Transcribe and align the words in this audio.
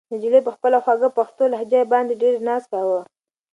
نجلۍ 0.13 0.41
په 0.47 0.51
خپله 0.55 0.77
خوږه 0.83 1.09
پښتو 1.17 1.43
لهجه 1.53 1.81
باندې 1.93 2.13
ډېر 2.21 2.35
ناز 2.47 2.63
کاوه. 2.71 3.01